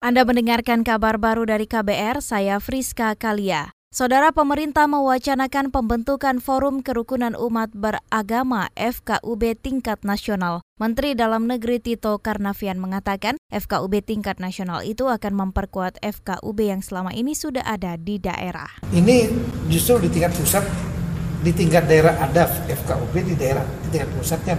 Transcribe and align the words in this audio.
Anda 0.00 0.24
mendengarkan 0.24 0.80
kabar 0.80 1.20
baru 1.20 1.44
dari 1.44 1.68
KBR, 1.68 2.24
saya 2.24 2.56
Friska 2.56 3.12
Kalia. 3.20 3.76
Saudara 3.92 4.32
pemerintah 4.32 4.88
mewacanakan 4.88 5.68
pembentukan 5.68 6.40
Forum 6.40 6.80
Kerukunan 6.80 7.36
Umat 7.36 7.68
Beragama 7.76 8.72
FKUB 8.80 9.60
tingkat 9.60 10.00
nasional. 10.00 10.64
Menteri 10.80 11.12
Dalam 11.12 11.44
Negeri 11.44 11.84
Tito 11.84 12.16
Karnavian 12.16 12.80
mengatakan 12.80 13.36
FKUB 13.52 14.00
tingkat 14.00 14.40
nasional 14.40 14.80
itu 14.88 15.04
akan 15.04 15.36
memperkuat 15.36 16.00
FKUB 16.00 16.58
yang 16.64 16.80
selama 16.80 17.12
ini 17.12 17.36
sudah 17.36 17.60
ada 17.68 18.00
di 18.00 18.16
daerah. 18.16 18.72
Ini 18.96 19.28
justru 19.68 20.00
di 20.00 20.08
tingkat 20.08 20.32
pusat, 20.32 20.64
di 21.44 21.52
tingkat 21.52 21.84
daerah 21.84 22.16
ada 22.24 22.48
FKUB 22.72 23.12
di 23.20 23.36
daerah 23.36 23.68
di 23.84 23.92
tingkat 23.92 24.08
pusatnya 24.16 24.56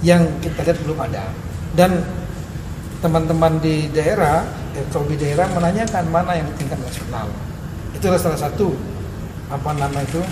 yang 0.00 0.24
kita 0.40 0.64
lihat 0.64 0.80
belum 0.80 1.04
ada. 1.04 1.28
Dan 1.76 2.00
teman-teman 3.04 3.60
di 3.60 3.92
daerah, 3.92 4.59
FKUB 4.88 5.20
daerah 5.20 5.46
menanyakan 5.52 6.04
mana 6.08 6.32
yang 6.40 6.48
tingkat 6.56 6.80
nasional. 6.80 7.28
Itulah 7.92 8.16
salah 8.16 8.40
satu 8.40 8.72
apa 9.50 9.70
nama 9.76 9.98
itu 10.00 10.22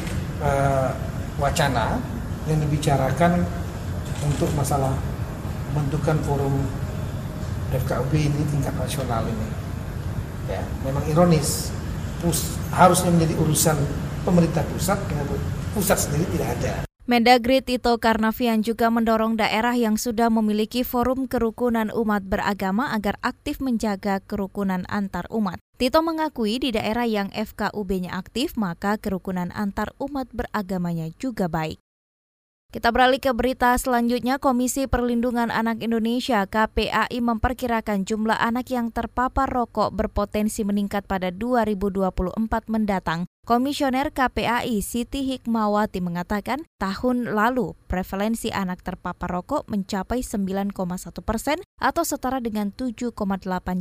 uh, 0.41 0.91
wacana 1.37 2.01
yang 2.48 2.59
dibicarakan 2.65 3.45
untuk 4.25 4.48
masalah 4.56 4.95
pembentukan 5.70 6.16
forum 6.25 6.55
FKUB 7.69 8.12
ini 8.16 8.42
tingkat 8.48 8.73
nasional 8.80 9.29
ini. 9.29 9.48
Ya, 10.48 10.65
memang 10.80 11.05
ironis, 11.05 11.69
pus, 12.25 12.56
harusnya 12.73 13.12
menjadi 13.12 13.37
urusan 13.37 13.77
pemerintah 14.25 14.65
pusat, 14.73 14.97
pusat 15.77 15.98
sendiri 16.01 16.25
tidak 16.33 16.48
ada. 16.56 16.88
Mendagri 17.09 17.65
Tito 17.65 17.97
Karnavian 17.97 18.61
juga 18.61 18.93
mendorong 18.93 19.41
daerah 19.41 19.73
yang 19.73 19.97
sudah 19.97 20.29
memiliki 20.29 20.85
forum 20.85 21.25
kerukunan 21.25 21.89
umat 21.89 22.21
beragama 22.29 22.93
agar 22.93 23.17
aktif 23.25 23.65
menjaga 23.65 24.21
kerukunan 24.21 24.84
antar 24.93 25.25
umat. 25.33 25.57
Tito 25.81 26.05
mengakui 26.05 26.61
di 26.61 26.69
daerah 26.69 27.09
yang 27.09 27.33
FKUB-nya 27.33 28.12
aktif, 28.12 28.61
maka 28.61 29.00
kerukunan 29.00 29.48
antar 29.56 29.97
umat 29.97 30.28
beragamanya 30.37 31.09
juga 31.17 31.48
baik. 31.48 31.81
Kita 32.69 32.92
beralih 32.92 33.25
ke 33.25 33.33
berita 33.33 33.72
selanjutnya. 33.81 34.37
Komisi 34.37 34.84
Perlindungan 34.84 35.48
Anak 35.48 35.81
Indonesia 35.81 36.45
KPAI 36.45 37.25
memperkirakan 37.25 38.05
jumlah 38.05 38.37
anak 38.37 38.69
yang 38.69 38.93
terpapar 38.93 39.48
rokok 39.48 39.97
berpotensi 39.97 40.61
meningkat 40.61 41.09
pada 41.09 41.33
2024 41.33 42.12
mendatang. 42.69 43.25
Komisioner 43.48 44.12
KPAI 44.12 44.84
Siti 44.84 45.24
Hikmawati 45.24 46.04
mengatakan 46.04 46.68
tahun 46.77 47.32
lalu 47.32 47.72
prevalensi 47.88 48.52
anak 48.52 48.84
terpapar 48.84 49.24
rokok 49.32 49.64
mencapai 49.72 50.20
9,1 50.20 50.77
persen 51.24 51.56
atau 51.80 52.04
setara 52.04 52.44
dengan 52.44 52.76
7,8 52.76 53.16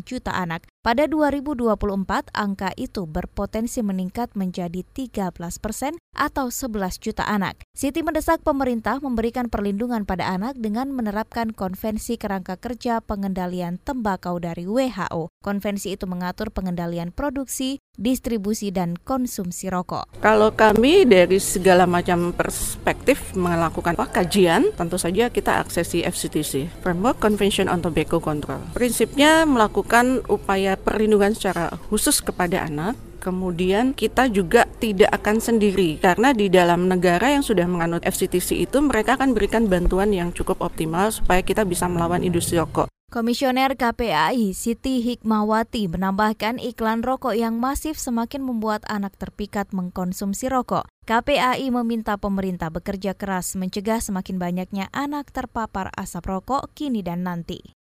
juta 0.08 0.32
anak. 0.32 0.64
Pada 0.88 1.04
2024, 1.04 2.32
angka 2.32 2.72
itu 2.80 3.04
berpotensi 3.12 3.84
meningkat 3.84 4.32
menjadi 4.40 4.88
13 4.96 5.36
persen 5.60 6.00
atau 6.16 6.48
11 6.48 6.96
juta 7.04 7.28
anak. 7.28 7.60
Siti 7.76 8.00
mendesak 8.08 8.48
pemerintah 8.48 9.04
memberikan 9.04 9.52
perlindungan 9.52 10.08
pada 10.08 10.32
anak 10.32 10.56
dengan 10.56 10.96
menerapkan 10.96 11.52
konvensi 11.52 12.16
kerangka 12.16 12.56
kerja 12.56 13.04
pengendalian 13.04 13.84
tembakau 13.84 14.40
dari 14.40 14.64
WHO. 14.64 15.28
Konvensi 15.44 16.00
itu 16.00 16.08
mengatur 16.08 16.56
pengendalian 16.56 17.12
produksi, 17.12 17.84
distribusi, 17.98 18.70
dan 18.70 18.96
konsumsi 19.02 19.68
rokok. 19.68 20.22
Kalau 20.22 20.54
kami 20.54 21.04
dari 21.04 21.42
segala 21.42 21.84
macam 21.84 22.32
perspektif 22.32 23.34
melakukan 23.34 23.98
kajian, 23.98 24.72
tentu 24.78 24.96
saja 24.96 25.28
kita 25.34 25.60
aksesi 25.66 26.06
FCTC, 26.06 26.70
Framework 26.86 27.20
Convention 27.20 27.68
on 27.68 27.82
Tobacco 27.84 28.22
Control. 28.22 28.62
Prinsipnya 28.78 29.44
melakukan 29.44 30.24
upaya 30.30 30.78
perlindungan 30.78 31.34
secara 31.34 31.74
khusus 31.90 32.22
kepada 32.24 32.64
anak 32.64 32.96
kemudian 33.18 33.92
kita 33.92 34.32
juga 34.32 34.70
tidak 34.80 35.12
akan 35.12 35.44
sendiri 35.44 36.00
karena 36.00 36.32
di 36.32 36.48
dalam 36.48 36.88
negara 36.88 37.34
yang 37.34 37.44
sudah 37.44 37.68
menganut 37.68 38.06
FCTC 38.06 38.64
itu 38.64 38.78
mereka 38.80 39.20
akan 39.20 39.36
berikan 39.36 39.68
bantuan 39.68 40.16
yang 40.16 40.32
cukup 40.32 40.64
optimal 40.64 41.12
supaya 41.12 41.44
kita 41.44 41.68
bisa 41.68 41.92
melawan 41.92 42.24
industri 42.24 42.56
rokok. 42.56 42.87
Komisioner 43.08 43.80
KPAI 43.80 44.52
Siti 44.52 45.00
Hikmawati 45.00 45.88
menambahkan 45.88 46.60
iklan 46.60 47.08
rokok 47.08 47.40
yang 47.40 47.56
masif 47.56 47.96
semakin 47.96 48.44
membuat 48.44 48.84
anak 48.92 49.16
terpikat 49.16 49.72
mengkonsumsi 49.72 50.52
rokok. 50.52 50.92
KPAI 51.08 51.72
meminta 51.72 52.20
pemerintah 52.20 52.68
bekerja 52.68 53.16
keras 53.16 53.56
mencegah 53.56 54.04
semakin 54.04 54.36
banyaknya 54.36 54.92
anak 54.92 55.32
terpapar 55.32 55.88
asap 55.96 56.28
rokok 56.28 56.68
kini 56.76 57.00
dan 57.00 57.24
nanti. 57.24 57.77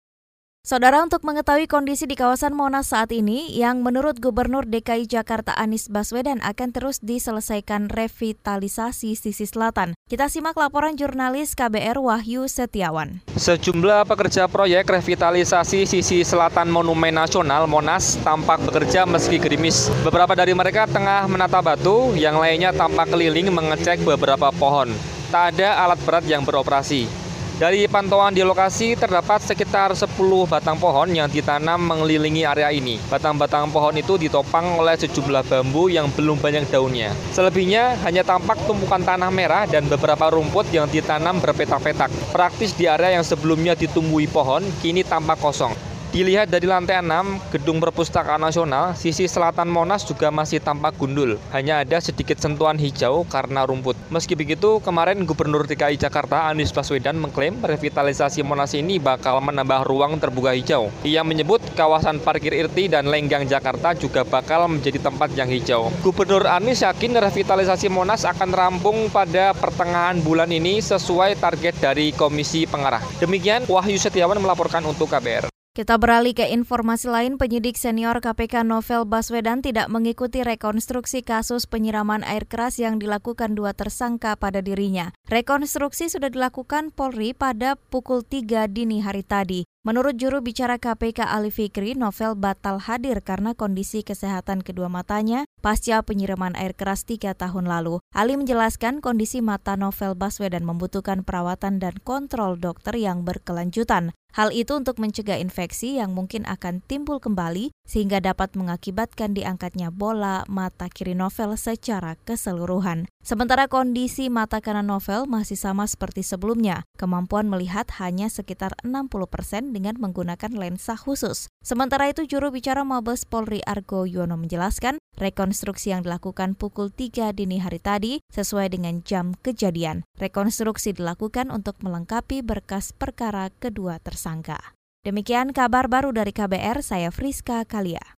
Saudara 0.64 1.04
untuk 1.04 1.28
mengetahui 1.28 1.68
kondisi 1.68 2.08
di 2.08 2.16
kawasan 2.16 2.56
Monas 2.56 2.96
saat 2.96 3.12
ini 3.12 3.52
yang 3.52 3.84
menurut 3.84 4.24
Gubernur 4.24 4.64
DKI 4.64 5.12
Jakarta 5.12 5.52
Anies 5.60 5.92
Baswedan 5.92 6.40
akan 6.40 6.72
terus 6.72 7.04
diselesaikan 7.04 7.92
revitalisasi 7.92 9.20
sisi 9.20 9.44
selatan. 9.44 9.92
Kita 10.08 10.32
simak 10.32 10.56
laporan 10.56 10.96
jurnalis 10.96 11.52
KBR 11.60 12.00
Wahyu 12.00 12.48
Setiawan. 12.48 13.20
Sejumlah 13.36 14.08
pekerja 14.08 14.48
proyek 14.48 14.88
revitalisasi 14.88 15.84
sisi 15.84 16.24
selatan 16.24 16.72
Monumen 16.72 17.12
Nasional 17.12 17.68
Monas 17.68 18.16
tampak 18.24 18.64
bekerja 18.64 19.04
meski 19.04 19.44
gerimis. 19.44 19.92
Beberapa 20.08 20.32
dari 20.32 20.56
mereka 20.56 20.88
tengah 20.88 21.28
menata 21.28 21.60
batu, 21.60 22.16
yang 22.16 22.40
lainnya 22.40 22.72
tampak 22.72 23.12
keliling 23.12 23.52
mengecek 23.52 24.00
beberapa 24.08 24.48
pohon. 24.56 24.96
Tak 25.28 25.60
ada 25.60 25.84
alat 25.84 26.00
berat 26.08 26.24
yang 26.24 26.48
beroperasi. 26.48 27.23
Dari 27.54 27.86
pantauan 27.86 28.34
di 28.34 28.42
lokasi 28.42 28.98
terdapat 28.98 29.38
sekitar 29.46 29.94
10 29.94 30.10
batang 30.50 30.74
pohon 30.82 31.06
yang 31.14 31.30
ditanam 31.30 31.78
mengelilingi 31.86 32.42
area 32.42 32.74
ini. 32.74 32.98
Batang-batang 33.14 33.70
pohon 33.70 33.94
itu 33.94 34.18
ditopang 34.18 34.82
oleh 34.82 34.98
sejumlah 34.98 35.46
bambu 35.46 35.86
yang 35.86 36.10
belum 36.18 36.42
banyak 36.42 36.66
daunnya. 36.74 37.14
Selebihnya 37.30 38.02
hanya 38.02 38.26
tampak 38.26 38.58
tumpukan 38.66 39.06
tanah 39.06 39.30
merah 39.30 39.70
dan 39.70 39.86
beberapa 39.86 40.34
rumput 40.34 40.74
yang 40.74 40.90
ditanam 40.90 41.38
berpetak-petak. 41.38 42.10
Praktis 42.34 42.74
di 42.74 42.90
area 42.90 43.22
yang 43.22 43.26
sebelumnya 43.26 43.78
ditumbuhi 43.78 44.26
pohon 44.26 44.66
kini 44.82 45.06
tampak 45.06 45.38
kosong. 45.38 45.93
Dilihat 46.14 46.46
dari 46.46 46.70
lantai 46.70 47.02
6, 47.02 47.50
Gedung 47.58 47.82
Perpustakaan 47.82 48.38
Nasional, 48.38 48.94
sisi 48.94 49.26
selatan 49.26 49.66
Monas 49.66 50.06
juga 50.06 50.30
masih 50.30 50.62
tampak 50.62 50.94
gundul. 50.94 51.42
Hanya 51.50 51.82
ada 51.82 51.98
sedikit 51.98 52.38
sentuhan 52.38 52.78
hijau 52.78 53.26
karena 53.26 53.66
rumput. 53.66 53.98
Meski 54.14 54.38
begitu, 54.38 54.78
kemarin 54.86 55.26
Gubernur 55.26 55.66
DKI 55.66 55.98
Jakarta 55.98 56.54
Anies 56.54 56.70
Baswedan 56.70 57.18
mengklaim 57.18 57.58
revitalisasi 57.58 58.46
Monas 58.46 58.78
ini 58.78 59.02
bakal 59.02 59.42
menambah 59.42 59.90
ruang 59.90 60.22
terbuka 60.22 60.54
hijau. 60.54 60.94
Ia 61.02 61.26
menyebut 61.26 61.66
kawasan 61.74 62.22
parkir 62.22 62.54
Irti 62.54 62.94
dan 62.94 63.10
Lenggang 63.10 63.50
Jakarta 63.50 63.98
juga 63.98 64.22
bakal 64.22 64.70
menjadi 64.70 65.02
tempat 65.02 65.34
yang 65.34 65.50
hijau. 65.50 65.90
Gubernur 66.06 66.46
Anies 66.46 66.86
yakin 66.86 67.18
revitalisasi 67.18 67.90
Monas 67.90 68.22
akan 68.22 68.54
rampung 68.54 69.10
pada 69.10 69.58
pertengahan 69.58 70.22
bulan 70.22 70.54
ini 70.54 70.78
sesuai 70.78 71.42
target 71.42 71.74
dari 71.82 72.14
Komisi 72.14 72.70
Pengarah. 72.70 73.02
Demikian 73.18 73.66
Wahyu 73.66 73.98
Setiawan 73.98 74.38
melaporkan 74.38 74.86
untuk 74.86 75.10
KBR. 75.10 75.53
Kita 75.74 75.98
beralih 75.98 76.38
ke 76.38 76.54
informasi 76.54 77.10
lain, 77.10 77.42
penyidik 77.42 77.82
senior 77.82 78.22
KPK 78.22 78.62
Novel 78.62 79.10
Baswedan 79.10 79.66
tidak 79.66 79.90
mengikuti 79.90 80.46
rekonstruksi 80.46 81.26
kasus 81.26 81.66
penyiraman 81.66 82.22
air 82.22 82.46
keras 82.46 82.78
yang 82.78 83.02
dilakukan 83.02 83.58
dua 83.58 83.74
tersangka 83.74 84.38
pada 84.38 84.62
dirinya. 84.62 85.10
Rekonstruksi 85.26 86.14
sudah 86.14 86.30
dilakukan 86.30 86.94
Polri 86.94 87.34
pada 87.34 87.74
pukul 87.74 88.22
3 88.22 88.70
dini 88.70 89.02
hari 89.02 89.26
tadi. 89.26 89.66
Menurut 89.84 90.16
juru 90.16 90.40
bicara 90.40 90.80
KPK 90.80 91.28
Ali 91.28 91.52
Fikri, 91.52 91.92
Novel 91.92 92.40
batal 92.40 92.80
hadir 92.80 93.20
karena 93.20 93.52
kondisi 93.52 94.00
kesehatan 94.00 94.64
kedua 94.64 94.88
matanya 94.88 95.44
pasca 95.60 96.00
penyiraman 96.00 96.56
air 96.56 96.72
keras 96.72 97.04
tiga 97.04 97.36
tahun 97.36 97.68
lalu. 97.68 98.00
Ali 98.16 98.40
menjelaskan 98.40 99.04
kondisi 99.04 99.44
mata 99.44 99.76
Novel 99.76 100.16
Baswedan 100.16 100.64
membutuhkan 100.64 101.28
perawatan 101.28 101.84
dan 101.84 102.00
kontrol 102.00 102.56
dokter 102.56 102.96
yang 102.96 103.28
berkelanjutan. 103.28 104.16
Hal 104.32 104.56
itu 104.56 104.72
untuk 104.72 105.04
mencegah 105.04 105.36
infeksi 105.38 106.00
yang 106.00 106.16
mungkin 106.16 106.48
akan 106.48 106.80
timbul 106.88 107.20
kembali 107.20 107.76
sehingga 107.84 108.24
dapat 108.24 108.56
mengakibatkan 108.56 109.36
diangkatnya 109.36 109.92
bola 109.92 110.48
mata 110.48 110.88
kiri 110.88 111.14
novel 111.14 111.60
secara 111.60 112.16
keseluruhan. 112.24 113.08
Sementara 113.24 113.72
kondisi 113.72 114.28
mata 114.28 114.60
kanan 114.60 114.92
novel 114.92 115.28
masih 115.28 115.56
sama 115.56 115.88
seperti 115.88 116.24
sebelumnya. 116.28 116.84
Kemampuan 117.00 117.48
melihat 117.48 117.88
hanya 118.04 118.28
sekitar 118.28 118.76
60% 118.84 119.72
dengan 119.72 119.96
menggunakan 120.00 120.52
lensa 120.52 121.00
khusus. 121.00 121.48
Sementara 121.64 122.12
itu 122.12 122.28
juru 122.28 122.52
bicara 122.52 122.84
Mabes 122.84 123.24
Polri 123.24 123.64
Argo 123.64 124.04
Yono 124.04 124.36
menjelaskan, 124.36 125.00
rekonstruksi 125.16 125.96
yang 125.96 126.04
dilakukan 126.04 126.60
pukul 126.60 126.92
3 126.92 127.32
dini 127.32 127.64
hari 127.64 127.80
tadi 127.80 128.20
sesuai 128.36 128.76
dengan 128.76 129.00
jam 129.08 129.32
kejadian. 129.40 130.04
Rekonstruksi 130.20 130.92
dilakukan 130.92 131.48
untuk 131.48 131.80
melengkapi 131.80 132.44
berkas 132.44 132.92
perkara 132.92 133.48
kedua 133.64 134.04
tersangka. 134.04 134.76
Demikian 135.04 135.52
kabar 135.52 135.92
baru 135.92 136.16
dari 136.16 136.32
KBR, 136.32 136.80
saya 136.80 137.12
Friska 137.12 137.68
Kalia. 137.68 138.16